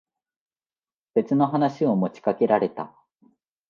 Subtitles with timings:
[1.13, 2.91] 別の話を持ちかけられた。